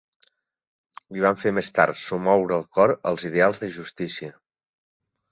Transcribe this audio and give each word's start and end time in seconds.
Li 1.17 1.21
van 1.25 1.35
fer 1.41 1.51
més 1.57 1.67
tard 1.79 1.99
somoure 2.03 2.57
el 2.61 2.65
cor 2.77 2.93
els 3.11 3.25
ideals 3.29 3.61
de 3.65 3.69
justícia 3.75 4.31